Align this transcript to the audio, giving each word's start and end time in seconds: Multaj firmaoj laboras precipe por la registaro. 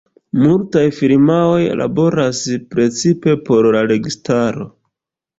Multaj 0.43 0.85
firmaoj 0.99 1.59
laboras 1.81 2.39
precipe 2.71 3.35
por 3.51 3.67
la 3.75 3.83
registaro. 3.93 4.67